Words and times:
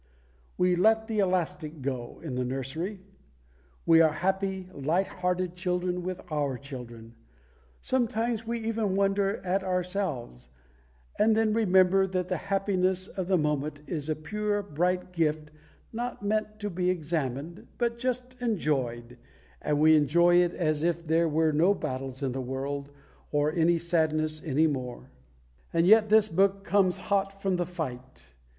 We 0.57 0.75
"let 0.75 1.05
the 1.05 1.19
elastic 1.19 1.83
go" 1.83 2.19
in 2.23 2.33
the 2.33 2.43
nursery. 2.43 3.01
We 3.85 4.01
are 4.01 4.13
happy, 4.13 4.67
light 4.73 5.05
hearted 5.05 5.53
children 5.55 6.01
with 6.01 6.21
our 6.31 6.57
children; 6.57 7.13
sometimes 7.83 8.47
we 8.47 8.57
even 8.61 8.95
wonder 8.95 9.37
at 9.45 9.63
ourselves; 9.63 10.49
and 11.19 11.37
then 11.37 11.53
remember 11.53 12.07
that 12.07 12.29
the 12.29 12.37
happiness 12.49 13.09
of 13.09 13.27
the 13.27 13.37
moment 13.37 13.81
is 13.85 14.09
a 14.09 14.15
pure, 14.15 14.63
bright 14.63 15.11
gift, 15.13 15.51
not 15.93 16.23
meant 16.25 16.57
to 16.61 16.71
be 16.71 16.89
examined, 16.89 17.67
but 17.77 17.99
just 17.99 18.35
enjoyed, 18.41 19.19
and 19.61 19.79
we 19.79 19.95
enjoy 19.95 20.37
it 20.37 20.55
as 20.55 20.81
if 20.81 21.05
there 21.05 21.29
were 21.29 21.51
no 21.53 21.75
battles 21.75 22.23
in 22.23 22.31
the 22.31 22.41
world 22.41 22.89
or 23.31 23.51
any 23.53 23.77
sadness 23.77 24.41
any 24.43 24.65
more. 24.65 25.11
And 25.71 25.85
yet 25.85 26.09
this 26.09 26.27
book 26.27 26.63
comes 26.63 26.97
hot 26.97 27.31
from 27.39 27.57
the 27.57 27.67
fight. 27.67 28.33